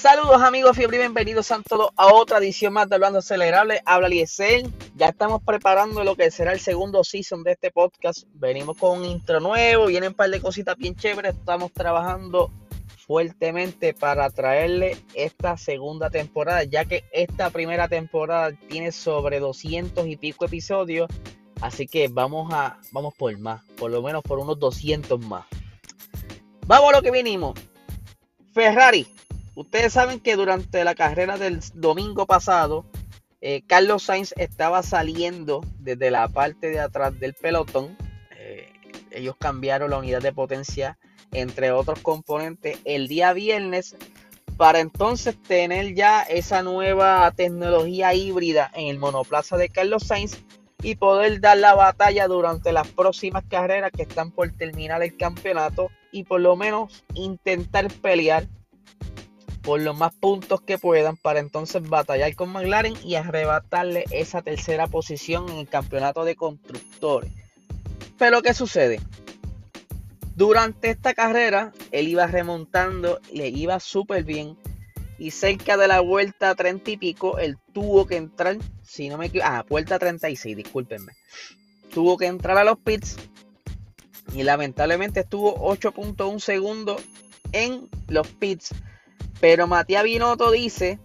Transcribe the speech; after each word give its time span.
Saludos 0.00 0.40
amigos 0.40 0.78
fiebre 0.78 0.96
y 0.96 1.00
bienvenidos 1.00 1.52
a 1.52 1.60
todos 1.60 1.90
a 1.94 2.06
otra 2.06 2.38
edición 2.38 2.72
más 2.72 2.88
de 2.88 2.94
Hablando 2.94 3.18
Acelerable. 3.18 3.82
Habla 3.84 4.08
Liesel. 4.08 4.72
Ya 4.96 5.08
estamos 5.08 5.42
preparando 5.44 6.02
lo 6.04 6.16
que 6.16 6.30
será 6.30 6.54
el 6.54 6.58
segundo 6.58 7.04
season 7.04 7.42
de 7.42 7.52
este 7.52 7.70
podcast. 7.70 8.22
Venimos 8.32 8.78
con 8.78 9.00
un 9.00 9.04
intro 9.04 9.40
nuevo, 9.40 9.88
vienen 9.88 10.12
un 10.12 10.14
par 10.14 10.30
de 10.30 10.40
cositas 10.40 10.78
bien 10.78 10.96
chéveres. 10.96 11.34
Estamos 11.34 11.70
trabajando 11.72 12.50
fuertemente 13.06 13.92
para 13.92 14.30
traerle 14.30 14.96
esta 15.12 15.58
segunda 15.58 16.08
temporada, 16.08 16.64
ya 16.64 16.86
que 16.86 17.04
esta 17.12 17.50
primera 17.50 17.86
temporada 17.86 18.52
tiene 18.70 18.92
sobre 18.92 19.38
200 19.38 20.06
y 20.06 20.16
pico 20.16 20.46
episodios. 20.46 21.10
Así 21.60 21.86
que 21.86 22.08
vamos 22.08 22.50
a 22.54 22.78
vamos 22.92 23.12
por 23.18 23.38
más, 23.38 23.62
por 23.76 23.90
lo 23.90 24.00
menos 24.00 24.22
por 24.22 24.38
unos 24.38 24.58
200 24.58 25.20
más. 25.26 25.44
Vamos 26.66 26.88
a 26.88 26.96
lo 26.96 27.02
que 27.02 27.10
vinimos. 27.10 27.52
Ferrari 28.54 29.06
Ustedes 29.54 29.92
saben 29.92 30.20
que 30.20 30.36
durante 30.36 30.84
la 30.84 30.94
carrera 30.94 31.36
del 31.36 31.60
domingo 31.74 32.26
pasado, 32.26 32.84
eh, 33.40 33.62
Carlos 33.66 34.04
Sainz 34.04 34.32
estaba 34.36 34.82
saliendo 34.82 35.62
desde 35.78 36.10
la 36.10 36.28
parte 36.28 36.68
de 36.68 36.80
atrás 36.80 37.18
del 37.18 37.34
pelotón. 37.34 37.96
Eh, 38.36 38.72
ellos 39.10 39.36
cambiaron 39.38 39.90
la 39.90 39.98
unidad 39.98 40.22
de 40.22 40.32
potencia, 40.32 40.98
entre 41.32 41.72
otros 41.72 42.00
componentes, 42.00 42.78
el 42.84 43.08
día 43.08 43.32
viernes 43.32 43.96
para 44.56 44.80
entonces 44.80 45.40
tener 45.42 45.94
ya 45.94 46.22
esa 46.22 46.62
nueva 46.62 47.32
tecnología 47.34 48.12
híbrida 48.12 48.70
en 48.74 48.88
el 48.88 48.98
monoplaza 48.98 49.56
de 49.56 49.70
Carlos 49.70 50.02
Sainz 50.06 50.38
y 50.82 50.96
poder 50.96 51.40
dar 51.40 51.56
la 51.56 51.74
batalla 51.74 52.26
durante 52.26 52.70
las 52.70 52.86
próximas 52.88 53.42
carreras 53.48 53.90
que 53.90 54.02
están 54.02 54.30
por 54.30 54.50
terminar 54.52 55.02
el 55.02 55.16
campeonato 55.16 55.90
y 56.12 56.24
por 56.24 56.42
lo 56.42 56.56
menos 56.56 57.04
intentar 57.14 57.88
pelear 58.02 58.46
por 59.62 59.80
los 59.80 59.96
más 59.96 60.14
puntos 60.14 60.60
que 60.60 60.78
puedan 60.78 61.16
para 61.16 61.40
entonces 61.40 61.82
batallar 61.88 62.34
con 62.34 62.50
McLaren 62.50 62.94
y 63.04 63.16
arrebatarle 63.16 64.04
esa 64.10 64.42
tercera 64.42 64.86
posición 64.86 65.48
en 65.50 65.58
el 65.58 65.68
campeonato 65.68 66.24
de 66.24 66.36
constructores. 66.36 67.30
Pero 68.18 68.42
¿qué 68.42 68.54
sucede? 68.54 69.00
Durante 70.36 70.90
esta 70.90 71.14
carrera 71.14 71.72
él 71.90 72.08
iba 72.08 72.26
remontando, 72.26 73.20
le 73.32 73.48
iba 73.48 73.78
súper 73.80 74.24
bien 74.24 74.56
y 75.18 75.32
cerca 75.32 75.76
de 75.76 75.86
la 75.86 76.00
vuelta 76.00 76.54
30 76.54 76.92
y 76.92 76.96
pico 76.96 77.38
él 77.38 77.58
tuvo 77.74 78.06
que 78.06 78.16
entrar, 78.16 78.56
si 78.82 79.08
no 79.08 79.18
me 79.18 79.26
equivoco, 79.26 79.50
ah, 79.50 79.66
vuelta 79.68 79.98
36, 79.98 80.56
discúlpenme. 80.56 81.12
Tuvo 81.92 82.16
que 82.16 82.26
entrar 82.26 82.56
a 82.56 82.64
los 82.64 82.78
pits 82.78 83.16
y 84.34 84.42
lamentablemente 84.42 85.20
estuvo 85.20 85.56
8.1 85.56 86.40
segundos 86.40 87.02
en 87.52 87.88
los 88.08 88.28
pits 88.28 88.74
pero 89.40 89.66
Matías 89.66 90.04
Binotto 90.04 90.50
dice 90.50 90.98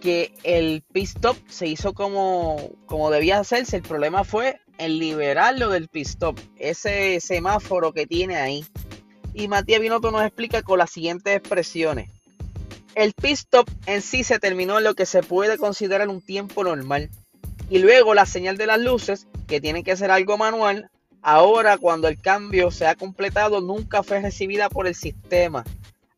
que 0.00 0.32
el 0.42 0.82
pit 0.92 1.08
stop 1.08 1.36
se 1.48 1.66
hizo 1.66 1.92
como, 1.92 2.70
como 2.86 3.10
debía 3.10 3.38
hacerse. 3.38 3.76
El 3.76 3.82
problema 3.82 4.24
fue 4.24 4.60
el 4.78 4.98
liberarlo 4.98 5.70
del 5.70 5.88
pit 5.88 6.06
stop, 6.06 6.38
ese 6.56 7.20
semáforo 7.20 7.92
que 7.92 8.06
tiene 8.06 8.36
ahí. 8.36 8.64
Y 9.34 9.48
Matías 9.48 9.80
Binotto 9.80 10.10
nos 10.10 10.22
explica 10.22 10.62
con 10.62 10.78
las 10.78 10.90
siguientes 10.90 11.36
expresiones. 11.36 12.10
El 12.94 13.12
pit 13.12 13.32
stop 13.32 13.68
en 13.86 14.02
sí 14.02 14.22
se 14.22 14.38
terminó 14.38 14.78
en 14.78 14.84
lo 14.84 14.94
que 14.94 15.06
se 15.06 15.22
puede 15.22 15.56
considerar 15.58 16.08
un 16.08 16.20
tiempo 16.20 16.62
normal. 16.62 17.10
Y 17.70 17.78
luego 17.78 18.14
la 18.14 18.26
señal 18.26 18.58
de 18.58 18.66
las 18.66 18.80
luces, 18.80 19.26
que 19.46 19.60
tiene 19.60 19.82
que 19.82 19.96
ser 19.96 20.10
algo 20.10 20.36
manual, 20.36 20.90
ahora 21.22 21.78
cuando 21.78 22.08
el 22.08 22.20
cambio 22.20 22.70
se 22.70 22.86
ha 22.86 22.94
completado 22.94 23.60
nunca 23.60 24.02
fue 24.02 24.20
recibida 24.20 24.68
por 24.68 24.86
el 24.86 24.94
sistema. 24.94 25.64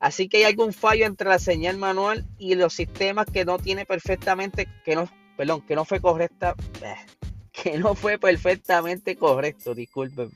Así 0.04 0.28
que 0.28 0.36
hay 0.36 0.42
algún 0.42 0.74
fallo 0.74 1.06
entre 1.06 1.30
la 1.30 1.38
señal 1.38 1.78
manual 1.78 2.26
y 2.36 2.56
los 2.56 2.74
sistemas 2.74 3.24
que 3.24 3.46
no 3.46 3.58
tiene 3.58 3.86
perfectamente, 3.86 4.68
que 4.84 4.94
no, 4.94 5.08
perdón, 5.34 5.62
que 5.62 5.74
no 5.74 5.86
fue 5.86 5.98
correcta, 5.98 6.54
eh, 6.82 6.94
que 7.50 7.78
no 7.78 7.94
fue 7.94 8.18
perfectamente 8.18 9.16
correcto, 9.16 9.74
disculpen. 9.74 10.30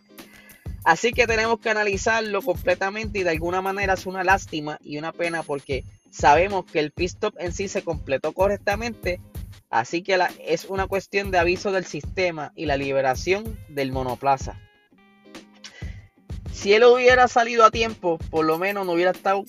Así 0.84 1.12
que 1.12 1.26
tenemos 1.26 1.60
que 1.60 1.68
analizarlo 1.68 2.40
completamente 2.40 3.18
y 3.18 3.24
de 3.24 3.28
alguna 3.28 3.60
manera 3.60 3.92
es 3.92 4.06
una 4.06 4.24
lástima 4.24 4.78
y 4.82 4.96
una 4.96 5.12
pena 5.12 5.42
porque 5.42 5.84
sabemos 6.10 6.64
que 6.64 6.78
el 6.78 6.90
pit 6.90 7.08
stop 7.08 7.34
en 7.38 7.52
sí 7.52 7.68
se 7.68 7.82
completó 7.82 8.32
correctamente. 8.32 9.20
Así 9.68 10.02
que 10.02 10.18
es 10.46 10.64
una 10.64 10.86
cuestión 10.86 11.30
de 11.30 11.40
aviso 11.40 11.72
del 11.72 11.84
sistema 11.84 12.54
y 12.56 12.64
la 12.64 12.78
liberación 12.78 13.58
del 13.68 13.92
monoplaza. 13.92 14.58
Si 16.58 16.72
él 16.72 16.82
hubiera 16.82 17.28
salido 17.28 17.64
a 17.64 17.70
tiempo, 17.70 18.18
por 18.30 18.44
lo 18.44 18.58
menos 18.58 18.84
no 18.84 18.94
hubiera 18.94 19.12
estado 19.12 19.44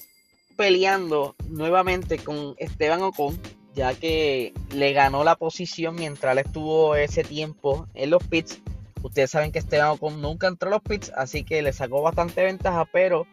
peleando 0.55 1.35
nuevamente 1.47 2.19
con 2.19 2.53
Esteban 2.59 3.01
Ocon, 3.01 3.41
ya 3.73 3.95
que 3.95 4.53
le 4.75 4.93
ganó 4.93 5.23
la 5.23 5.35
posición 5.35 5.95
mientras 5.95 6.33
él 6.33 6.43
estuvo 6.45 6.95
ese 6.95 7.23
tiempo 7.23 7.87
en 7.95 8.11
los 8.11 8.23
pits. 8.25 8.61
Ustedes 9.01 9.31
saben 9.31 9.51
que 9.51 9.57
Esteban 9.57 9.89
Ocon 9.89 10.21
nunca 10.21 10.47
entró 10.47 10.69
a 10.69 10.73
los 10.73 10.83
pits, 10.83 11.11
así 11.15 11.43
que 11.43 11.63
le 11.63 11.73
sacó 11.73 12.03
bastante 12.03 12.43
ventaja, 12.43 12.85
pero 12.85 13.25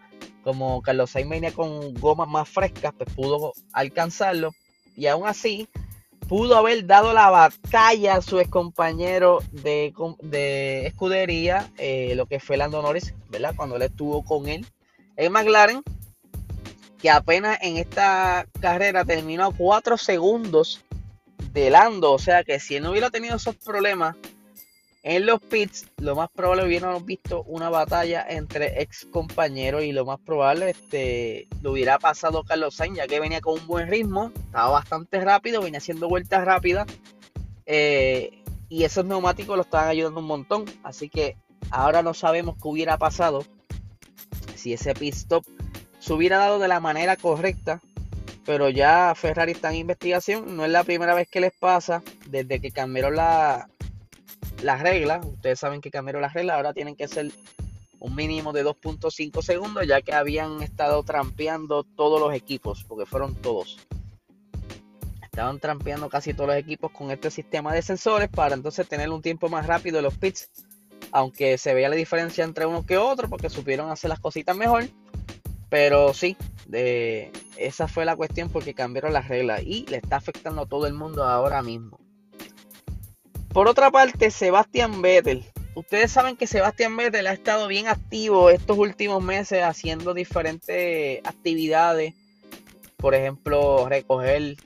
como 0.43 0.81
Carlos 0.81 1.11
Sainz 1.11 1.29
venía 1.29 1.53
con 1.53 1.93
gomas 1.97 2.29
más 2.29 2.49
frescas, 2.49 2.95
pues 2.97 3.13
pudo 3.15 3.53
alcanzarlo. 3.75 4.55
Y 4.97 5.07
aún 5.07 5.29
así, 5.29 5.69
pudo 6.29 6.57
haber 6.57 6.87
dado 6.87 7.13
la 7.13 7.31
batalla 7.31 8.17
a 8.17 8.23
su 8.23 8.43
compañero 8.51 9.39
de, 9.53 9.93
de 10.23 10.87
escudería, 10.87 11.71
eh, 11.79 12.15
lo 12.17 12.27
que 12.27 12.41
fue 12.41 12.57
Lando 12.57 12.83
Norris, 12.83 13.15
¿verdad? 13.31 13.55
Cuando 13.57 13.77
él 13.77 13.83
estuvo 13.83 14.25
con 14.25 14.49
él 14.49 14.67
en 15.17 15.33
McLaren, 15.33 15.83
que 17.01 17.11
apenas 17.11 17.59
en 17.63 17.77
esta 17.77 18.47
carrera 18.61 19.05
terminó 19.05 19.45
a 19.45 19.53
4 19.53 19.97
segundos 19.97 20.85
de 21.53 21.71
Lando. 21.71 22.13
O 22.13 22.19
sea 22.19 22.45
que 22.45 22.59
si 22.59 22.77
él 22.77 22.83
no 22.83 22.91
hubiera 22.91 23.11
tenido 23.11 23.37
esos 23.37 23.57
problemas 23.57 24.17
en 25.09 25.25
los 25.25 25.41
pits, 25.41 25.87
lo 25.99 26.17
más 26.17 26.28
probable 26.33 26.65
hubiéramos 26.65 27.05
visto 27.06 27.44
una 27.44 27.71
batalla 27.71 28.27
entre 28.28 28.83
ex 28.83 29.06
compañeros 29.06 29.84
y 29.84 29.93
lo 29.93 30.05
más 30.05 30.19
probable 30.19 30.71
este, 30.71 31.47
lo 31.62 31.71
hubiera 31.71 32.00
pasado 32.00 32.43
Carlos 32.43 32.75
Sainz, 32.75 32.97
ya 32.97 33.06
que 33.06 33.21
venía 33.21 33.41
con 33.41 33.61
un 33.61 33.69
buen 33.69 33.89
ritmo, 33.89 34.33
estaba 34.34 34.71
bastante 34.71 35.21
rápido, 35.21 35.62
venía 35.62 35.78
haciendo 35.78 36.09
vueltas 36.09 36.45
rápidas 36.45 36.89
eh, 37.66 38.43
y 38.69 38.83
esos 38.83 39.05
neumáticos 39.05 39.56
lo 39.56 39.62
estaban 39.62 39.89
ayudando 39.91 40.19
un 40.19 40.27
montón. 40.27 40.65
Así 40.83 41.09
que 41.09 41.37
ahora 41.71 42.03
no 42.03 42.12
sabemos 42.12 42.56
qué 42.61 42.66
hubiera 42.66 42.99
pasado 42.99 43.45
si 44.56 44.72
ese 44.72 44.93
pit 44.93 45.15
stop 45.15 45.45
se 46.00 46.12
hubiera 46.12 46.39
dado 46.39 46.59
de 46.59 46.66
la 46.66 46.81
manera 46.81 47.15
correcta. 47.15 47.81
Pero 48.45 48.71
ya 48.71 49.15
Ferrari 49.15 49.53
está 49.53 49.71
en 49.71 49.77
investigación, 49.77 50.56
no 50.56 50.65
es 50.65 50.71
la 50.72 50.83
primera 50.83 51.15
vez 51.15 51.28
que 51.28 51.41
les 51.41 51.53
pasa 51.53 52.03
desde 52.28 52.61
que 52.61 52.72
cambiaron 52.72 53.15
la, 53.15 53.69
las 54.62 54.81
reglas, 54.83 55.25
ustedes 55.25 55.59
saben 55.59 55.81
que 55.81 55.91
cambiaron 55.91 56.22
las 56.22 56.34
reglas, 56.34 56.57
ahora 56.57 56.72
tienen 56.72 56.97
que 56.97 57.09
ser 57.09 57.31
un 57.98 58.15
mínimo 58.15 58.53
de 58.53 58.65
2.5 58.65 59.42
segundos, 59.42 59.86
ya 59.86 60.03
que 60.03 60.13
habían 60.13 60.63
estado 60.63 61.03
trampeando 61.03 61.84
todos 61.84 62.21
los 62.21 62.34
equipos, 62.34 62.84
porque 62.84 63.07
fueron 63.07 63.34
todos. 63.34 63.78
Estaban 65.22 65.60
trampeando 65.60 66.09
casi 66.09 66.33
todos 66.33 66.48
los 66.48 66.57
equipos 66.57 66.91
con 66.92 67.10
este 67.10 67.31
sistema 67.31 67.75
de 67.75 67.83
sensores 67.83 68.28
para 68.28 68.54
entonces 68.54 68.89
tener 68.89 69.10
un 69.10 69.22
tiempo 69.22 69.48
más 69.48 69.66
rápido 69.66 69.97
de 69.97 70.03
los 70.03 70.16
pits, 70.16 70.48
aunque 71.13 71.59
se 71.59 71.75
veía 71.75 71.89
la 71.89 71.97
diferencia 71.97 72.45
entre 72.45 72.66
uno 72.66 72.86
que 72.86 72.97
otro, 72.97 73.28
porque 73.28 73.51
supieron 73.51 73.91
hacer 73.91 74.09
las 74.09 74.21
cositas 74.21 74.57
mejor. 74.57 74.84
Pero 75.69 76.15
sí, 76.15 76.36
de, 76.66 77.33
esa 77.57 77.89
fue 77.89 78.04
la 78.04 78.16
cuestión 78.16 78.48
porque 78.48 78.72
cambiaron 78.72 79.13
las 79.13 79.28
reglas 79.28 79.63
y 79.63 79.84
le 79.86 79.98
está 79.98 80.16
afectando 80.16 80.63
a 80.63 80.66
todo 80.66 80.86
el 80.86 80.95
mundo 80.95 81.25
ahora 81.25 81.63
mismo. 81.63 81.98
Por 83.57 83.69
otra 83.69 83.91
parte, 83.91 84.31
Sebastián 84.31 85.01
Vettel. 85.01 85.43
Ustedes 85.75 86.13
saben 86.13 86.37
que 86.37 86.47
Sebastián 86.47 86.95
Vettel 86.95 87.27
ha 87.27 87.33
estado 87.33 87.69
bien 87.69 87.89
activo 87.89 88.51
estos 88.51 88.77
últimos 88.77 89.23
meses 89.23 89.63
haciendo 89.63 90.13
diferentes 90.13 91.23
actividades. 91.25 92.13
Por 92.99 93.15
ejemplo, 93.15 93.89
recoger 93.89 94.59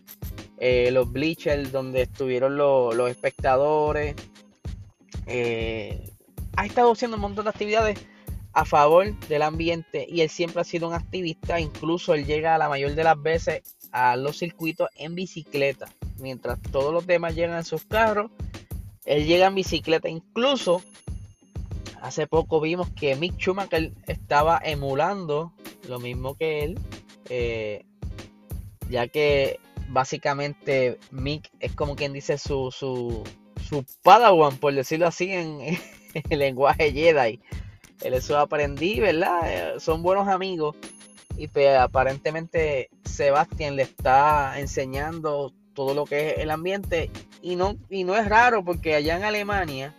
eh, 0.59 0.91
los 0.91 1.13
bleachers 1.13 1.71
donde 1.71 2.03
estuvieron 2.03 2.57
los, 2.57 3.09
espectadores. 3.09 4.17
Eh, 5.27 6.11
ha 6.57 6.67
estado 6.67 6.91
haciendo 6.91 7.17
un 7.17 7.23
montón 7.23 7.45
de 7.45 7.51
actividades 7.51 7.97
a 8.55 8.65
favor 8.65 9.17
del 9.29 9.43
ambiente 9.43 10.05
y 10.09 10.23
él 10.23 10.31
siempre 10.31 10.63
ha 10.63 10.65
sido 10.65 10.89
un 10.89 10.95
activista. 10.95 11.61
Incluso 11.61 12.13
él 12.13 12.27
llega 12.27 12.59
la 12.59 12.69
mayor 12.69 12.97
de 12.97 13.05
las 13.05 13.23
veces 13.23 13.63
a 13.93 14.17
los 14.17 14.37
circuitos 14.37 14.89
en 14.97 15.15
bicicleta. 15.15 15.87
Mientras 16.19 16.61
todos 16.73 16.93
los 16.93 17.07
demás 17.07 17.37
llegan 17.37 17.57
en 17.57 17.65
sus 17.65 17.85
carros 17.85 18.33
él 19.05 19.27
llega 19.27 19.47
en 19.47 19.55
bicicleta. 19.55 20.09
Incluso 20.09 20.83
hace 22.01 22.27
poco 22.27 22.61
vimos 22.61 22.89
que 22.91 23.15
Mick 23.17 23.39
Schumacher 23.39 23.93
estaba 24.07 24.61
emulando 24.63 25.53
lo 25.89 25.99
mismo 25.99 26.35
que 26.37 26.65
él. 26.65 26.79
Eh, 27.29 27.85
ya 28.89 29.07
que 29.07 29.61
básicamente 29.89 30.99
Mick 31.11 31.51
es 31.61 31.75
como 31.75 31.97
quien 31.97 32.13
dice 32.13 32.39
su, 32.39 32.71
su, 32.71 33.25
su 33.69 33.85
padawan, 34.03 34.57
por 34.57 34.75
decirlo 34.75 35.07
así, 35.07 35.31
en, 35.31 35.61
el 36.31 36.39
lenguaje 36.39 36.93
Jedi. 36.93 37.41
Él 38.03 38.15
es 38.15 38.25
su 38.25 38.37
aprendí, 38.37 38.99
¿verdad? 38.99 39.41
Eh, 39.45 39.81
son 39.81 40.03
buenos 40.03 40.29
amigos. 40.29 40.77
y 41.37 41.49
pues, 41.49 41.77
aparentemente 41.77 42.91
Sebastián 43.05 43.77
le 43.77 43.83
está 43.83 44.59
enseñando 44.59 45.53
todo 45.75 45.95
lo 45.95 46.05
que 46.05 46.31
es 46.31 46.39
el 46.39 46.51
ambiente 46.51 47.11
y 47.43 47.57
no, 47.57 47.77
y 47.89 48.05
no 48.05 48.17
es 48.17 48.29
raro 48.29 48.65
porque 48.65 48.95
allá 48.95 49.17
en 49.17 49.25
Alemania, 49.25 49.95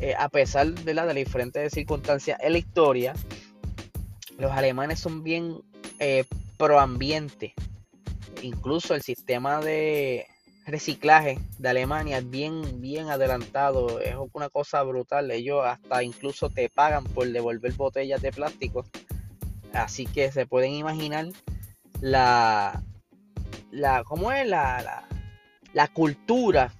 eh, 0.00 0.14
a 0.18 0.28
pesar 0.28 0.68
de, 0.68 0.94
la, 0.94 1.02
de 1.02 1.14
las 1.14 1.24
diferentes 1.24 1.72
circunstancias 1.72 2.38
en 2.42 2.52
la 2.52 2.58
historia, 2.58 3.14
los 4.38 4.52
alemanes 4.52 5.00
son 5.00 5.22
bien 5.22 5.62
eh. 5.98 6.24
Incluso 8.42 8.94
el 8.94 9.02
sistema 9.02 9.60
de 9.60 10.26
reciclaje 10.66 11.38
de 11.58 11.68
Alemania 11.68 12.18
es 12.18 12.30
bien, 12.30 12.80
bien 12.80 13.10
adelantado. 13.10 14.00
Es 14.00 14.14
una 14.32 14.48
cosa 14.48 14.82
brutal. 14.82 15.30
Ellos 15.30 15.62
hasta 15.64 16.02
incluso 16.02 16.48
te 16.48 16.70
pagan 16.70 17.04
por 17.04 17.28
devolver 17.28 17.72
botellas 17.74 18.22
de 18.22 18.32
plástico. 18.32 18.86
Así 19.72 20.06
que 20.06 20.32
se 20.32 20.46
pueden 20.46 20.72
imaginar 20.72 21.26
la, 22.00 22.82
la 23.70 24.04
¿cómo 24.04 24.32
es? 24.32 24.46
La, 24.46 24.82
la, 24.82 25.08
la 25.72 25.88
cultura 25.88 26.72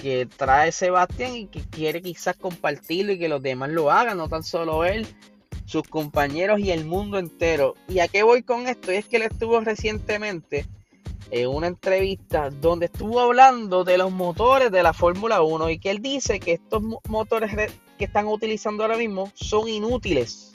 que 0.00 0.26
trae 0.26 0.72
Sebastián 0.72 1.36
y 1.36 1.46
que 1.46 1.60
quiere 1.60 2.02
quizás 2.02 2.36
compartirlo 2.36 3.12
y 3.12 3.18
que 3.18 3.28
los 3.28 3.42
demás 3.42 3.70
lo 3.70 3.90
hagan, 3.90 4.18
no 4.18 4.28
tan 4.28 4.42
solo 4.42 4.84
él, 4.84 5.06
sus 5.64 5.84
compañeros 5.84 6.58
y 6.58 6.70
el 6.70 6.84
mundo 6.84 7.18
entero. 7.18 7.74
¿Y 7.88 8.00
a 8.00 8.08
qué 8.08 8.22
voy 8.22 8.42
con 8.42 8.66
esto? 8.66 8.92
Y 8.92 8.96
es 8.96 9.06
que 9.06 9.16
él 9.16 9.22
estuvo 9.22 9.60
recientemente 9.60 10.66
en 11.30 11.48
una 11.48 11.68
entrevista 11.68 12.50
donde 12.50 12.86
estuvo 12.86 13.20
hablando 13.20 13.84
de 13.84 13.96
los 13.96 14.12
motores 14.12 14.70
de 14.70 14.82
la 14.82 14.92
Fórmula 14.92 15.40
1 15.40 15.70
y 15.70 15.78
que 15.78 15.90
él 15.90 16.02
dice 16.02 16.40
que 16.40 16.52
estos 16.52 16.82
motores 17.08 17.70
que 17.96 18.04
están 18.04 18.26
utilizando 18.26 18.82
ahora 18.82 18.98
mismo 18.98 19.30
son 19.34 19.68
inútiles. 19.68 20.51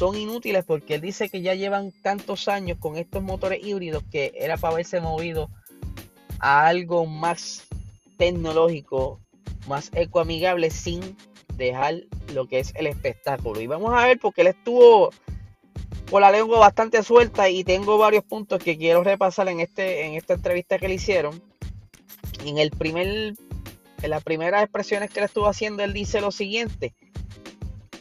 Son 0.00 0.16
inútiles 0.16 0.64
porque 0.64 0.94
él 0.94 1.02
dice 1.02 1.28
que 1.28 1.42
ya 1.42 1.52
llevan 1.52 1.92
tantos 1.92 2.48
años 2.48 2.78
con 2.80 2.96
estos 2.96 3.22
motores 3.22 3.62
híbridos 3.62 4.02
que 4.10 4.32
era 4.34 4.56
para 4.56 4.72
haberse 4.72 4.98
movido 4.98 5.50
a 6.38 6.66
algo 6.66 7.04
más 7.04 7.66
tecnológico, 8.16 9.20
más 9.68 9.90
ecoamigable 9.92 10.70
sin 10.70 11.18
dejar 11.54 11.96
lo 12.32 12.48
que 12.48 12.60
es 12.60 12.72
el 12.76 12.86
espectáculo. 12.86 13.60
Y 13.60 13.66
vamos 13.66 13.92
a 13.92 14.06
ver 14.06 14.18
porque 14.18 14.40
él 14.40 14.46
estuvo 14.46 15.10
con 16.10 16.22
la 16.22 16.32
lengua 16.32 16.58
bastante 16.60 17.02
suelta 17.02 17.50
y 17.50 17.62
tengo 17.62 17.98
varios 17.98 18.24
puntos 18.24 18.64
que 18.64 18.78
quiero 18.78 19.04
repasar 19.04 19.48
en, 19.48 19.60
este, 19.60 20.06
en 20.06 20.14
esta 20.14 20.32
entrevista 20.32 20.78
que 20.78 20.88
le 20.88 20.94
hicieron. 20.94 21.42
En, 22.46 22.56
el 22.56 22.70
primer, 22.70 23.06
en 23.06 24.10
las 24.10 24.24
primeras 24.24 24.62
expresiones 24.62 25.10
que 25.10 25.20
le 25.20 25.26
estuvo 25.26 25.46
haciendo, 25.46 25.82
él 25.82 25.92
dice 25.92 26.22
lo 26.22 26.30
siguiente. 26.30 26.94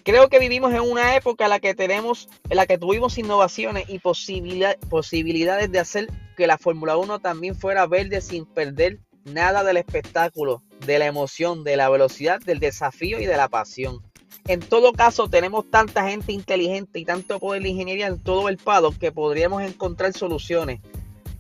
Creo 0.09 0.27
que 0.27 0.39
vivimos 0.39 0.73
en 0.73 0.81
una 0.81 1.15
época 1.15 1.44
en 1.44 1.51
la 1.51 1.59
que 1.59 1.75
tenemos, 1.75 2.29
en 2.50 2.57
la 2.57 2.65
que 2.65 2.79
tuvimos 2.79 3.19
innovaciones 3.19 3.85
y 3.89 4.00
posibilidades 4.00 5.71
de 5.71 5.79
hacer 5.79 6.07
que 6.35 6.47
la 6.47 6.57
Fórmula 6.57 6.97
1 6.97 7.19
también 7.19 7.56
fuera 7.56 7.85
verde 7.85 8.19
sin 8.19 8.47
perder 8.47 8.97
nada 9.23 9.63
del 9.63 9.77
espectáculo 9.77 10.63
de 10.83 10.97
la 10.97 11.06
emoción, 11.06 11.63
de 11.63 11.77
la 11.77 11.89
velocidad, 11.89 12.39
del 12.39 12.57
desafío 12.59 13.19
y 13.19 13.27
de 13.27 13.38
la 13.38 13.50
pasión. 13.50 14.01
En 14.47 14.61
todo 14.61 14.94
caso, 14.94 15.29
tenemos 15.29 15.69
tanta 15.69 16.09
gente 16.09 16.33
inteligente 16.33 16.97
y 16.97 17.06
tanto 17.06 17.39
poder 17.39 17.61
de 17.61 17.69
ingeniería 17.69 18.07
en 18.07 18.19
todo 18.19 18.50
el 18.50 18.57
paddock 18.57 18.97
que 18.97 19.11
podríamos 19.11 19.61
encontrar 19.61 20.13
soluciones. 20.13 20.81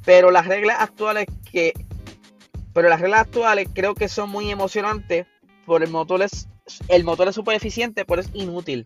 Pero 0.05 0.29
las 0.29 0.45
reglas 0.45 0.77
actuales 0.79 1.25
que 1.51 1.73
pero 2.71 2.87
las 2.87 3.01
reglas 3.01 3.21
actuales 3.21 3.67
creo 3.73 3.95
que 3.95 4.07
son 4.07 4.29
muy 4.29 4.51
emocionantes 4.51 5.25
por 5.65 5.81
el 5.81 5.89
motor 5.89 6.21
es 6.21 6.47
el 6.87 7.03
motor 7.03 7.27
es 7.27 7.35
súper 7.35 7.55
eficiente, 7.55 8.05
pero 8.05 8.21
es 8.21 8.29
inútil. 8.33 8.85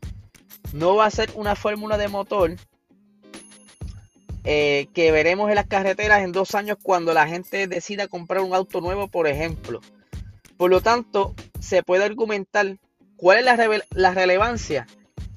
No 0.74 0.96
va 0.96 1.06
a 1.06 1.12
ser 1.12 1.32
una 1.36 1.56
fórmula 1.56 1.98
de 1.98 2.08
motor 2.08 2.56
eh, 4.46 4.88
que 4.94 5.12
veremos 5.12 5.50
en 5.50 5.56
las 5.56 5.68
carreteras 5.68 6.22
en 6.22 6.34
dos 6.34 6.54
años 6.54 6.78
cuando 6.82 7.14
la 7.14 7.28
gente 7.28 7.68
decida 7.68 8.08
comprar 8.08 8.42
un 8.42 8.54
auto 8.54 8.82
nuevo, 8.82 9.08
por 9.08 9.28
ejemplo. 9.28 9.82
Por 10.58 10.70
lo 10.70 10.82
tanto, 10.82 11.34
se 11.60 11.84
puede 11.84 12.04
argumentar 12.04 12.78
cuál 13.16 13.40
es 13.40 13.46
la, 13.92 14.14
relevancia. 14.14 14.86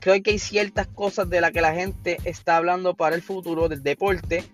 Creo 0.00 0.20
que 0.22 0.32
hay 0.32 0.38
ciertas 0.38 0.88
cosas 0.88 1.31
de 1.31 1.40
las 1.40 1.52
que 1.52 1.60
la 1.60 1.75
gente 1.75 2.19
está 2.25 2.56
hablando 2.56 2.94
para 2.94 3.14
el 3.14 3.22
futuro 3.22 3.69
del 3.69 3.82
deporte 3.82 4.44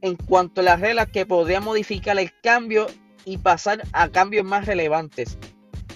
en 0.00 0.16
cuanto 0.16 0.60
a 0.60 0.64
las 0.64 0.80
reglas 0.80 1.08
que 1.08 1.26
podrían 1.26 1.64
modificar 1.64 2.18
el 2.18 2.32
cambio 2.42 2.86
y 3.24 3.38
pasar 3.38 3.82
a 3.92 4.08
cambios 4.08 4.44
más 4.44 4.66
relevantes. 4.66 5.38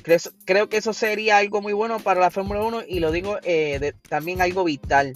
Creo, 0.02 0.68
que 0.68 0.78
eso 0.78 0.92
sería 0.92 1.38
algo 1.38 1.60
muy 1.60 1.72
bueno 1.72 2.00
para 2.00 2.20
la 2.20 2.30
Fórmula 2.30 2.62
1 2.62 2.82
y 2.88 3.00
lo 3.00 3.12
digo 3.12 3.38
eh, 3.42 3.92
también 4.08 4.40
algo 4.40 4.64
vital. 4.64 5.12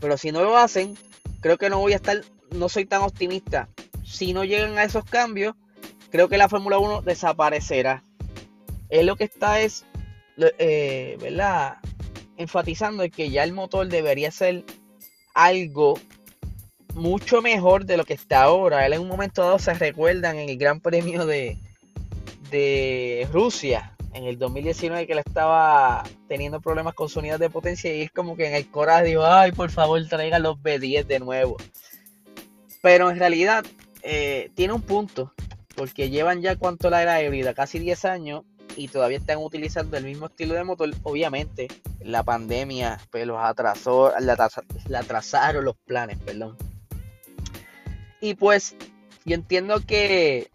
Pero 0.00 0.16
si 0.16 0.32
no 0.32 0.42
lo 0.42 0.56
hacen, 0.56 0.96
creo 1.40 1.58
que 1.58 1.70
no 1.70 1.78
voy 1.78 1.92
a 1.92 1.96
estar, 1.96 2.20
no 2.50 2.68
soy 2.68 2.86
tan 2.86 3.02
optimista. 3.02 3.68
Si 4.04 4.32
no 4.32 4.44
llegan 4.44 4.78
a 4.78 4.84
esos 4.84 5.04
cambios, 5.04 5.54
creo 6.10 6.28
que 6.28 6.38
la 6.38 6.48
Fórmula 6.48 6.78
1 6.78 7.02
desaparecerá. 7.02 8.04
Es 8.90 9.04
lo 9.04 9.16
que 9.16 9.24
está 9.24 9.60
es, 9.60 9.84
eh, 10.58 11.16
¿verdad? 11.20 11.78
Enfatizando 12.36 13.08
que 13.10 13.30
ya 13.30 13.42
el 13.42 13.52
motor 13.52 13.88
debería 13.88 14.30
ser 14.30 14.64
algo 15.34 15.98
mucho 16.94 17.42
mejor 17.42 17.86
de 17.86 17.96
lo 17.96 18.04
que 18.04 18.14
está 18.14 18.42
ahora. 18.42 18.86
Él 18.86 18.92
en 18.92 19.00
un 19.00 19.08
momento 19.08 19.42
dado 19.42 19.58
se 19.58 19.74
recuerdan 19.74 20.38
en 20.38 20.48
el 20.48 20.58
Gran 20.58 20.80
Premio 20.80 21.26
de, 21.26 21.58
de 22.50 23.28
Rusia 23.32 23.94
en 24.12 24.24
el 24.24 24.38
2019 24.38 25.06
que 25.06 25.12
él 25.12 25.18
estaba 25.18 26.04
teniendo 26.28 26.60
problemas 26.60 26.94
con 26.94 27.08
su 27.08 27.18
unidad 27.18 27.38
de 27.38 27.50
potencia 27.50 27.94
y 27.94 28.02
es 28.02 28.10
como 28.12 28.36
que 28.36 28.46
en 28.46 28.54
el 28.54 28.70
coraje 28.70 29.06
dijo, 29.06 29.24
ay, 29.24 29.52
por 29.52 29.70
favor 29.70 30.00
traigan 30.08 30.42
los 30.42 30.56
B10 30.58 31.06
de 31.06 31.20
nuevo. 31.20 31.56
Pero 32.80 33.10
en 33.10 33.18
realidad 33.18 33.64
eh, 34.02 34.50
tiene 34.54 34.72
un 34.72 34.82
punto 34.82 35.32
porque 35.74 36.10
llevan 36.10 36.42
ya 36.42 36.56
cuánto 36.56 36.90
la 36.90 37.02
era 37.02 37.22
híbrida, 37.22 37.54
casi 37.54 37.78
10 37.78 38.04
años 38.04 38.42
y 38.76 38.88
todavía 38.88 39.18
están 39.18 39.38
utilizando 39.38 39.96
el 39.96 40.04
mismo 40.04 40.26
estilo 40.26 40.54
de 40.54 40.64
motor. 40.64 40.90
Obviamente, 41.02 41.68
la 42.00 42.22
pandemia 42.22 42.98
pues, 43.10 43.26
los 43.26 43.38
atrasó, 43.40 44.12
la, 44.20 44.34
atrasaron 44.98 45.64
los 45.64 45.76
planes, 45.76 46.18
perdón. 46.18 46.56
Y 48.20 48.34
pues 48.34 48.76
yo 49.24 49.34
entiendo 49.34 49.80
que, 49.80 50.50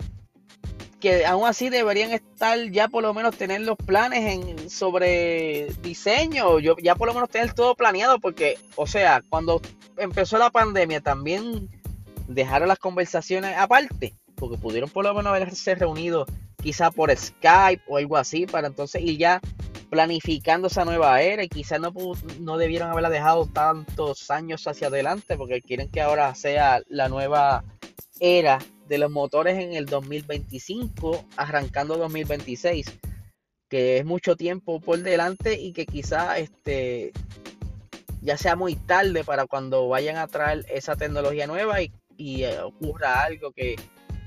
que 1.00 1.26
aún 1.26 1.48
así 1.48 1.70
deberían 1.70 2.12
estar 2.12 2.60
ya 2.72 2.88
por 2.88 3.04
lo 3.04 3.14
menos 3.14 3.38
tener 3.38 3.62
los 3.62 3.78
planes 3.78 4.34
en, 4.34 4.70
sobre 4.70 5.68
diseño, 5.82 6.60
yo, 6.60 6.76
ya 6.82 6.96
por 6.96 7.08
lo 7.08 7.14
menos 7.14 7.30
tener 7.30 7.54
todo 7.54 7.76
planeado, 7.76 8.20
porque, 8.20 8.58
o 8.76 8.86
sea, 8.88 9.24
cuando 9.30 9.62
empezó 9.98 10.38
la 10.38 10.50
pandemia 10.50 11.02
también 11.02 11.70
dejaron 12.28 12.68
las 12.68 12.80
conversaciones 12.80 13.58
aparte 13.58 14.14
porque 14.36 14.58
pudieron 14.58 14.90
por 14.90 15.04
lo 15.04 15.14
menos 15.14 15.30
haberse 15.32 15.76
reunido 15.76 16.26
quizá 16.62 16.92
por 16.92 17.16
Skype 17.16 17.84
o 17.88 17.98
algo 17.98 18.18
así 18.18 18.46
para 18.46 18.68
entonces 18.68 19.02
ir 19.02 19.18
ya 19.18 19.42
planificando 19.90 20.68
esa 20.68 20.86
nueva 20.86 21.22
era 21.22 21.44
y 21.44 21.50
quizás 21.50 21.80
no, 21.80 21.92
no 22.40 22.58
debieron 22.58 22.90
haberla 22.90 23.10
dejado 23.10 23.48
tantos 23.48 24.30
años 24.32 24.66
hacia 24.68 24.88
adelante 24.88 25.36
porque 25.36 25.62
quieren 25.62 25.90
que 25.90 26.02
ahora 26.02 26.34
sea 26.36 26.82
la 26.88 27.10
nueva 27.10 27.64
era 28.20 28.60
de 28.90 28.98
los 28.98 29.10
motores 29.10 29.58
en 29.58 29.74
el 29.74 29.86
2025 29.86 31.26
arrancando 31.38 31.96
2026 31.98 33.00
que 33.70 33.98
es 33.98 34.06
mucho 34.06 34.36
tiempo 34.36 34.82
por 34.82 34.98
delante 35.00 35.54
y 35.54 35.72
que 35.72 35.86
quizá 35.86 36.38
este 36.40 37.14
ya 38.22 38.38
sea 38.38 38.58
muy 38.58 38.76
tarde 38.76 39.24
para 39.24 39.46
cuando 39.46 39.88
vayan 39.88 40.18
a 40.18 40.28
traer 40.28 40.66
esa 40.70 40.96
tecnología 40.98 41.48
nueva 41.48 41.82
y, 41.82 41.94
y 42.18 42.44
eh, 42.44 42.60
ocurra 42.60 43.24
algo 43.24 43.52
que 43.52 43.78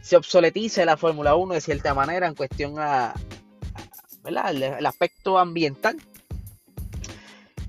se 0.02 0.16
obsoletice 0.16 0.84
la 0.84 0.96
Fórmula 0.96 1.36
1 1.36 1.54
de 1.54 1.60
cierta 1.60 1.94
manera 1.94 2.26
en 2.26 2.34
cuestión 2.34 2.74
a, 2.78 3.14
El, 4.24 4.86
aspecto 4.86 5.38
ambiental. 5.38 5.96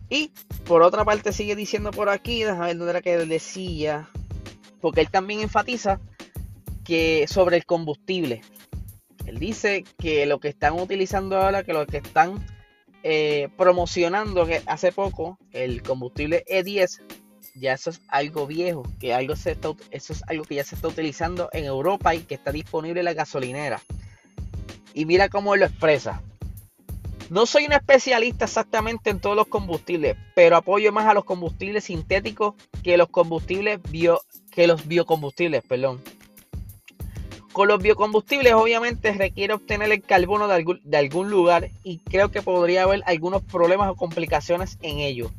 Y 0.10 0.32
por 0.66 0.82
otra 0.82 1.06
parte 1.06 1.32
sigue 1.32 1.56
diciendo 1.56 1.92
por 1.92 2.10
aquí, 2.10 2.44
déjame 2.44 2.68
ver 2.68 2.78
dónde 2.78 2.92
era 2.92 3.02
que 3.02 3.18
decía, 3.18 4.10
porque 4.82 5.02
él 5.02 5.10
también 5.10 5.42
enfatiza 5.42 6.00
que 6.84 7.26
sobre 7.28 7.58
el 7.58 7.66
combustible. 7.66 8.42
Él 9.26 9.40
dice 9.40 9.84
que 9.98 10.26
lo 10.26 10.40
que 10.40 10.50
están 10.50 10.80
utilizando 10.80 11.38
ahora, 11.38 11.64
que 11.64 11.74
lo 11.74 11.86
que 11.88 11.98
están 11.98 12.46
eh, 13.04 13.50
promocionando 13.58 14.46
que 14.46 14.62
hace 14.66 14.92
poco, 14.92 15.38
el 15.52 15.82
combustible 15.82 16.44
E10, 16.46 17.02
ya 17.56 17.74
eso 17.74 17.90
es 17.90 18.02
algo 18.08 18.48
viejo, 18.48 18.84
que 19.00 19.14
algo 19.14 19.36
se 19.36 19.52
está, 19.52 19.74
eso 19.92 20.14
es 20.14 20.24
algo 20.28 20.44
que 20.44 20.56
ya 20.56 20.64
se 20.64 20.76
está 20.76 20.88
utilizando 20.88 21.50
en 21.54 21.66
Europa 21.66 22.16
y 22.16 22.20
que 22.20 22.36
está 22.36 22.52
disponible 22.52 23.02
en 23.02 23.06
la 23.06 23.14
gasolinera. 23.14 23.82
Y 24.94 25.06
mira 25.06 25.30
cómo 25.30 25.54
él 25.54 25.62
lo 25.62 25.66
expresa. 25.66 26.22
No 27.30 27.46
soy 27.46 27.66
un 27.66 27.74
especialista 27.74 28.46
exactamente 28.46 29.10
en 29.10 29.20
todos 29.20 29.36
los 29.36 29.48
combustibles, 29.48 30.16
pero 30.36 30.58
apoyo 30.58 30.92
más 30.92 31.08
a 31.08 31.14
los 31.14 31.24
combustibles 31.24 31.86
sintéticos 31.86 32.54
que 32.84 32.98
los 32.98 33.10
combustibles 33.10 33.80
bio, 33.90 34.22
que 34.52 34.68
los 34.68 34.88
biocombustibles, 34.88 35.64
perdón. 35.64 36.02
Con 37.54 37.70
los 37.70 37.82
biocombustibles 37.82 38.54
obviamente 38.54 39.14
requiere 39.14 39.54
obtener 39.54 39.92
el 39.92 40.02
carbono 40.02 40.48
de 40.48 40.56
algún, 40.56 40.82
de 40.84 40.98
algún 40.98 41.30
lugar 41.30 41.70
y 41.84 42.00
creo 42.00 42.30
que 42.30 42.42
podría 42.42 42.84
haber 42.84 43.04
algunos 43.06 43.42
problemas 43.44 43.90
o 43.90 43.96
complicaciones 43.96 44.78
en 44.82 44.98
ello 44.98 45.32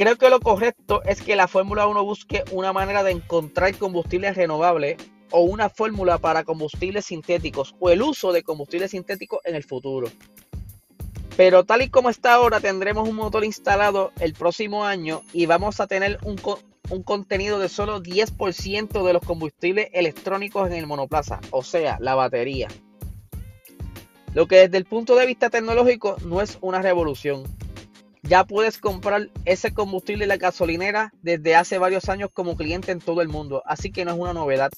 Creo 0.00 0.16
que 0.16 0.30
lo 0.30 0.40
correcto 0.40 1.02
es 1.04 1.20
que 1.20 1.36
la 1.36 1.46
Fórmula 1.46 1.86
1 1.86 2.02
busque 2.04 2.42
una 2.52 2.72
manera 2.72 3.02
de 3.02 3.10
encontrar 3.10 3.76
combustibles 3.76 4.34
renovables 4.34 4.96
o 5.30 5.42
una 5.42 5.68
fórmula 5.68 6.16
para 6.16 6.42
combustibles 6.42 7.04
sintéticos 7.04 7.74
o 7.80 7.90
el 7.90 8.00
uso 8.00 8.32
de 8.32 8.42
combustibles 8.42 8.92
sintéticos 8.92 9.40
en 9.44 9.56
el 9.56 9.62
futuro. 9.62 10.08
Pero 11.36 11.64
tal 11.64 11.82
y 11.82 11.90
como 11.90 12.08
está 12.08 12.32
ahora, 12.32 12.60
tendremos 12.60 13.06
un 13.06 13.16
motor 13.16 13.44
instalado 13.44 14.12
el 14.20 14.32
próximo 14.32 14.86
año 14.86 15.20
y 15.34 15.44
vamos 15.44 15.80
a 15.80 15.86
tener 15.86 16.18
un, 16.24 16.36
un 16.90 17.02
contenido 17.02 17.58
de 17.58 17.68
solo 17.68 18.02
10% 18.02 19.04
de 19.04 19.12
los 19.12 19.22
combustibles 19.22 19.88
electrónicos 19.92 20.68
en 20.68 20.74
el 20.74 20.86
monoplaza, 20.86 21.40
o 21.50 21.62
sea, 21.62 21.98
la 22.00 22.14
batería. 22.14 22.68
Lo 24.34 24.46
que 24.46 24.56
desde 24.56 24.76
el 24.76 24.84
punto 24.84 25.16
de 25.16 25.26
vista 25.26 25.50
tecnológico 25.50 26.16
no 26.24 26.40
es 26.40 26.58
una 26.60 26.82
revolución. 26.82 27.44
Ya 28.22 28.44
puedes 28.44 28.78
comprar 28.78 29.30
ese 29.44 29.72
combustible 29.72 30.24
en 30.24 30.28
la 30.28 30.36
gasolinera 30.36 31.12
desde 31.22 31.56
hace 31.56 31.78
varios 31.78 32.08
años 32.08 32.30
como 32.32 32.56
cliente 32.56 32.92
en 32.92 33.00
todo 33.00 33.22
el 33.22 33.28
mundo, 33.28 33.62
así 33.66 33.90
que 33.90 34.04
no 34.04 34.12
es 34.12 34.18
una 34.18 34.34
novedad. 34.34 34.70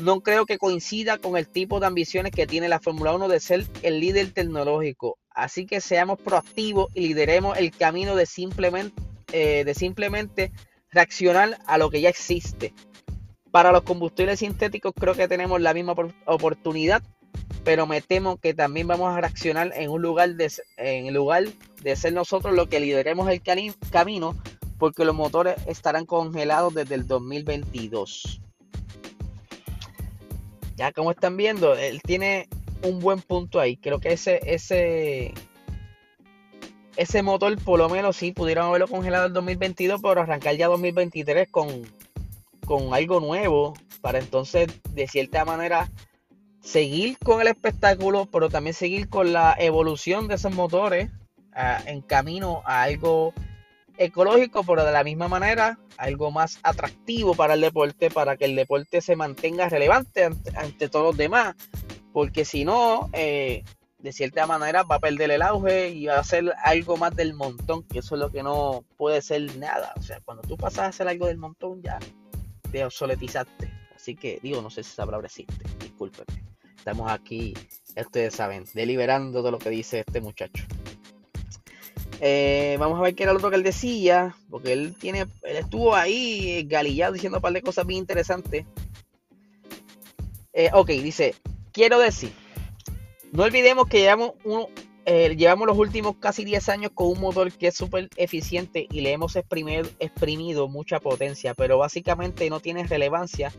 No 0.00 0.20
creo 0.20 0.46
que 0.46 0.58
coincida 0.58 1.18
con 1.18 1.36
el 1.36 1.46
tipo 1.46 1.78
de 1.80 1.86
ambiciones 1.86 2.32
que 2.32 2.46
tiene 2.46 2.68
la 2.68 2.80
Fórmula 2.80 3.14
1 3.14 3.28
de 3.28 3.40
ser 3.40 3.66
el 3.82 4.00
líder 4.00 4.32
tecnológico. 4.32 5.18
Así 5.30 5.64
que 5.64 5.80
seamos 5.80 6.18
proactivos 6.20 6.88
y 6.94 7.08
lideremos 7.08 7.56
el 7.58 7.70
camino 7.70 8.16
de 8.16 8.26
simplemente, 8.26 9.00
eh, 9.32 9.64
de 9.64 9.74
simplemente 9.74 10.52
reaccionar 10.92 11.58
a 11.66 11.78
lo 11.78 11.90
que 11.90 12.00
ya 12.00 12.08
existe. 12.08 12.72
Para 13.50 13.72
los 13.72 13.82
combustibles 13.82 14.38
sintéticos 14.38 14.92
creo 14.98 15.14
que 15.14 15.28
tenemos 15.28 15.60
la 15.60 15.74
misma 15.74 15.94
oportunidad, 16.26 17.02
pero 17.64 17.86
me 17.86 18.00
temo 18.00 18.36
que 18.36 18.54
también 18.54 18.86
vamos 18.86 19.12
a 19.12 19.20
reaccionar 19.20 19.72
en 19.74 19.90
un 19.90 20.00
lugar 20.00 20.34
de, 20.34 20.50
en 20.76 21.12
lugar 21.12 21.44
de 21.82 21.96
ser 21.96 22.12
nosotros 22.12 22.54
los 22.54 22.68
que 22.68 22.80
lideremos 22.80 23.28
el 23.28 23.42
camino, 23.90 24.36
porque 24.78 25.04
los 25.04 25.14
motores 25.14 25.56
estarán 25.66 26.06
congelados 26.06 26.74
desde 26.74 26.94
el 26.94 27.06
2022. 27.06 28.40
Ya 30.76 30.92
como 30.92 31.10
están 31.10 31.36
viendo, 31.36 31.74
él 31.76 32.00
tiene 32.02 32.48
un 32.82 32.98
buen 32.98 33.20
punto 33.20 33.60
ahí. 33.60 33.76
Creo 33.76 34.00
que 34.00 34.12
ese, 34.12 34.40
ese, 34.44 35.34
ese 36.96 37.22
motor, 37.22 37.56
por 37.62 37.78
lo 37.78 37.88
menos, 37.88 38.16
sí, 38.16 38.32
pudieron 38.32 38.66
haberlo 38.66 38.88
congelado 38.88 39.26
en 39.26 39.32
2022, 39.32 40.00
pero 40.02 40.20
arrancar 40.20 40.56
ya 40.56 40.68
2023 40.68 41.48
con, 41.50 41.82
con 42.66 42.94
algo 42.94 43.20
nuevo, 43.20 43.74
para 44.00 44.18
entonces, 44.18 44.68
de 44.90 45.08
cierta 45.08 45.44
manera, 45.44 45.90
seguir 46.60 47.18
con 47.18 47.40
el 47.40 47.48
espectáculo, 47.48 48.26
pero 48.26 48.48
también 48.48 48.74
seguir 48.74 49.08
con 49.08 49.32
la 49.32 49.54
evolución 49.58 50.28
de 50.28 50.36
esos 50.36 50.54
motores 50.54 51.10
en 51.86 52.00
camino 52.02 52.62
a 52.64 52.82
algo 52.82 53.34
ecológico, 53.98 54.64
pero 54.64 54.84
de 54.84 54.92
la 54.92 55.04
misma 55.04 55.28
manera, 55.28 55.78
algo 55.98 56.30
más 56.30 56.58
atractivo 56.62 57.34
para 57.34 57.54
el 57.54 57.60
deporte, 57.60 58.10
para 58.10 58.36
que 58.36 58.46
el 58.46 58.56
deporte 58.56 59.00
se 59.00 59.16
mantenga 59.16 59.68
relevante 59.68 60.24
ante, 60.24 60.88
todos 60.88 61.06
los 61.06 61.16
demás, 61.16 61.54
porque 62.12 62.44
si 62.44 62.64
no, 62.64 63.10
eh, 63.12 63.64
de 64.02 64.12
cierta 64.12 64.46
manera 64.46 64.82
va 64.82 64.96
a 64.96 65.00
perder 65.00 65.30
el 65.30 65.42
auge 65.42 65.90
y 65.90 66.06
va 66.06 66.18
a 66.18 66.24
ser 66.24 66.52
algo 66.64 66.96
más 66.96 67.14
del 67.14 67.34
montón, 67.34 67.84
que 67.84 68.00
eso 68.00 68.16
es 68.16 68.20
lo 68.20 68.30
que 68.30 68.42
no 68.42 68.84
puede 68.96 69.22
ser 69.22 69.56
nada. 69.56 69.94
O 69.96 70.02
sea, 70.02 70.20
cuando 70.24 70.42
tú 70.42 70.56
pasas 70.56 70.80
a 70.80 70.86
hacer 70.86 71.08
algo 71.08 71.26
del 71.26 71.38
montón 71.38 71.80
ya 71.82 71.98
te 72.72 72.84
obsoletizaste. 72.84 73.72
Así 73.94 74.16
que 74.16 74.40
digo, 74.42 74.60
no 74.60 74.70
sé 74.70 74.82
si 74.82 74.90
esa 74.90 75.06
palabra 75.06 75.26
existe, 75.26 75.64
discúlpenme. 75.78 76.42
Estamos 76.76 77.10
aquí, 77.12 77.54
ustedes 77.96 78.34
saben, 78.34 78.64
deliberando 78.74 79.40
de 79.40 79.52
lo 79.52 79.58
que 79.58 79.70
dice 79.70 80.00
este 80.00 80.20
muchacho. 80.20 80.64
Eh, 82.20 82.76
vamos 82.80 82.98
a 82.98 83.02
ver 83.02 83.14
qué 83.14 83.22
era 83.22 83.32
lo 83.32 83.50
que 83.50 83.56
él 83.56 83.62
decía, 83.62 84.34
porque 84.50 84.72
él 84.72 84.96
tiene, 84.98 85.20
él 85.42 85.56
estuvo 85.56 85.94
ahí 85.94 86.64
galillado 86.64 87.12
diciendo 87.12 87.38
un 87.38 87.42
par 87.42 87.52
de 87.52 87.62
cosas 87.62 87.86
bien 87.86 87.98
interesantes. 87.98 88.66
Eh, 90.52 90.70
ok, 90.72 90.88
dice, 90.88 91.36
quiero 91.72 92.00
decir, 92.00 92.32
no 93.32 93.44
olvidemos 93.44 93.88
que 93.88 94.00
llevamos, 94.00 94.32
eh, 95.06 95.34
llevamos 95.36 95.66
los 95.66 95.78
últimos 95.78 96.16
casi 96.18 96.44
10 96.44 96.68
años 96.68 96.92
con 96.94 97.08
un 97.08 97.20
motor 97.20 97.50
que 97.50 97.68
es 97.68 97.74
súper 97.74 98.08
eficiente 98.16 98.86
y 98.90 99.00
le 99.00 99.12
hemos 99.12 99.36
exprimido, 99.36 100.68
mucha 100.68 101.00
potencia, 101.00 101.54
pero 101.54 101.78
básicamente 101.78 102.48
no 102.50 102.60
tiene 102.60 102.86
relevancia 102.86 103.50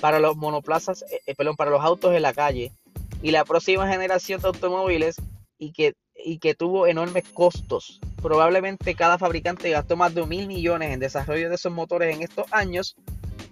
para 0.00 0.20
los 0.20 0.36
monoplazas, 0.36 1.02
eh, 1.02 1.20
eh, 1.26 1.34
perdón, 1.34 1.56
para 1.56 1.72
los 1.72 1.84
autos 1.84 2.14
en 2.14 2.22
la 2.22 2.32
calle 2.32 2.72
y 3.20 3.32
la 3.32 3.44
próxima 3.44 3.88
generación 3.88 4.40
de 4.40 4.48
automóviles 4.48 5.16
y 5.58 5.72
que, 5.72 5.94
y 6.14 6.38
que 6.38 6.54
tuvo 6.54 6.86
enormes 6.86 7.24
costos. 7.34 8.00
Probablemente 8.22 8.94
cada 8.94 9.18
fabricante 9.18 9.70
gastó 9.70 9.96
más 9.96 10.14
de 10.14 10.26
mil 10.26 10.46
millones 10.46 10.92
en 10.92 11.00
desarrollo 11.00 11.48
de 11.48 11.54
esos 11.54 11.72
motores 11.72 12.14
en 12.14 12.22
estos 12.22 12.46
años 12.52 12.96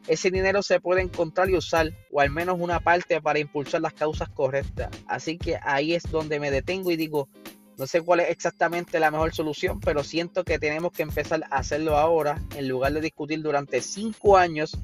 ese 0.09 0.31
dinero 0.31 0.63
se 0.63 0.81
puede 0.81 1.03
encontrar 1.03 1.51
y 1.51 1.57
usar, 1.57 1.93
o 2.13 2.21
al 2.21 2.31
menos 2.31 2.57
una 2.61 2.81
parte 2.81 3.21
para 3.21 3.39
impulsar 3.39 3.81
las 3.81 3.93
causas 3.93 4.29
correctas. 4.29 4.89
Así 5.07 5.37
que 5.37 5.59
ahí 5.63 5.95
es 5.95 6.05
donde 6.05 6.39
me 6.39 6.51
detengo 6.51 6.93
y 6.93 6.97
digo, 6.97 7.29
no 7.77 7.87
sé 7.87 8.01
cuál 8.03 8.21
es 8.21 8.31
exactamente 8.31 9.01
la 9.01 9.11
mejor 9.11 9.35
solución, 9.35 9.81
pero 9.81 10.05
siento 10.05 10.45
que 10.45 10.59
tenemos 10.59 10.93
que 10.93 11.03
empezar 11.03 11.43
a 11.51 11.59
hacerlo 11.59 11.97
ahora 11.97 12.41
en 12.55 12.69
lugar 12.69 12.93
de 12.93 13.01
discutir 13.01 13.43
durante 13.43 13.83
cinco 13.83 14.37
años 14.37 14.79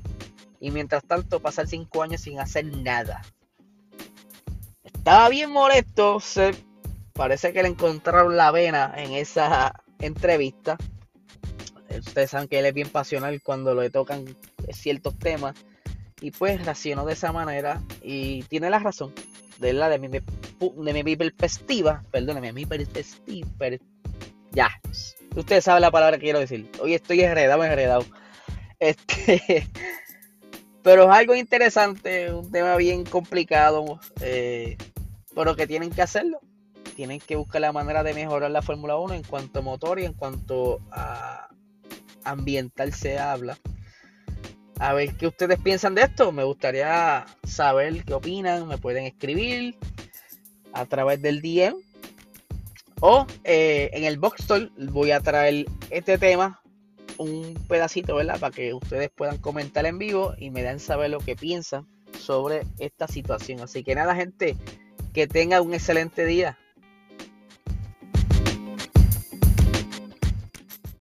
y 0.61 0.71
mientras 0.71 1.05
tanto 1.05 1.41
pasar 1.41 1.69
cinco 1.69 2.03
años 2.03 2.23
sin 2.23 2.41
hacer 2.41 2.65
nada. 2.77 3.23
Estaba 4.85 5.29
bien 5.29 5.51
molesto, 5.51 6.19
parece 7.13 7.53
que 7.53 7.63
le 7.63 7.69
encontraron 7.69 8.37
la 8.37 8.51
vena 8.51 8.93
en 8.97 9.13
esa 9.13 9.83
entrevista. 9.99 10.77
Ustedes 11.99 12.31
saben 12.31 12.49
que 12.49 12.59
él 12.59 12.67
es 12.67 12.75
bien 12.75 12.89
pasional 12.89 13.41
cuando 13.43 13.75
le 13.75 13.91
tocan 13.91 14.25
ciertos 14.71 15.19
temas. 15.19 15.55
Y 16.21 16.31
pues 16.31 16.65
racionó 16.65 17.05
de 17.05 17.15
esa 17.15 17.33
manera 17.33 17.83
y 18.03 18.45
tiene 18.45 18.71
la 18.71 18.79
razón. 18.79 19.13
De 19.59 19.73
la 19.73 19.89
de 19.89 19.99
mi, 19.99 20.09
de 20.09 21.05
mi 21.05 21.17
perspectiva, 21.17 22.05
perdóneme, 22.11 22.53
mi 22.53 22.65
perspectiva. 22.65 23.49
ya, 24.53 24.71
ustedes 25.37 25.65
saben 25.65 25.83
la 25.83 25.91
palabra 25.91 26.17
que 26.19 26.25
quiero 26.25 26.39
decir. 26.39 26.71
Hoy 26.81 26.95
estoy 26.95 27.21
enredado, 27.23 27.65
enredado. 27.65 28.05
Este, 28.79 29.69
pero 30.83 31.05
es 31.05 31.11
algo 31.11 31.35
interesante, 31.35 32.33
un 32.33 32.51
tema 32.51 32.77
bien 32.77 33.05
complicado, 33.05 34.01
eh, 34.21 34.77
pero 35.35 35.55
que 35.55 35.67
tienen 35.67 35.91
que 35.91 36.03
hacerlo. 36.03 36.41
Tienen 37.03 37.19
que 37.19 37.35
buscar 37.35 37.61
la 37.61 37.73
manera 37.73 38.05
de 38.05 38.15
mejorar 38.15 38.53
la 38.53 38.63
Fórmula 38.63 38.97
1 38.97 39.15
en 39.15 39.25
cuanto 39.25 39.59
a 39.59 39.63
motor 39.63 39.99
y 39.99 40.05
en 40.05 40.13
cuanto 40.13 40.79
a 40.93 41.49
ambiental 42.23 42.93
se 42.93 43.19
habla 43.19 43.59
a 44.79 44.93
ver 44.93 45.13
qué 45.17 45.27
ustedes 45.27 45.59
piensan 45.59 45.97
de 45.97 46.03
esto. 46.03 46.31
Me 46.31 46.45
gustaría 46.45 47.27
saber 47.43 48.05
qué 48.05 48.15
opinan. 48.15 48.69
Me 48.69 48.79
pueden 48.79 49.05
escribir 49.05 49.75
a 50.73 50.87
través 50.87 51.21
del 51.21 51.43
DM. 51.43 51.75
O 53.01 53.27
eh, 53.43 53.91
en 53.95 54.05
el 54.05 54.21
box 54.21 54.47
voy 54.93 55.11
a 55.11 55.19
traer 55.19 55.67
este 55.91 56.19
tema, 56.19 56.63
un 57.19 57.55
pedacito, 57.67 58.15
¿verdad? 58.15 58.39
Para 58.39 58.55
que 58.55 58.75
ustedes 58.75 59.11
puedan 59.11 59.39
comentar 59.39 59.87
en 59.87 59.99
vivo 59.99 60.35
y 60.39 60.53
me 60.53 60.63
den 60.63 60.79
saber 60.79 61.11
lo 61.11 61.19
que 61.19 61.35
piensan 61.35 61.85
sobre 62.17 62.63
esta 62.79 63.09
situación. 63.09 63.59
Así 63.59 63.83
que 63.83 63.97
nada, 63.97 64.15
gente, 64.15 64.57
que 65.13 65.27
tengan 65.27 65.67
un 65.67 65.75
excelente 65.75 66.25
día. 66.25 66.61